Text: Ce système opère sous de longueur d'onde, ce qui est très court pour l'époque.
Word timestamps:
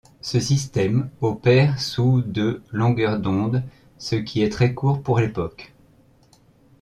Ce 0.19 0.39
système 0.39 1.11
opère 1.21 1.79
sous 1.79 2.23
de 2.23 2.63
longueur 2.71 3.19
d'onde, 3.19 3.61
ce 3.99 4.15
qui 4.15 4.41
est 4.41 4.49
très 4.49 4.73
court 4.73 5.03
pour 5.03 5.19
l'époque. 5.19 5.75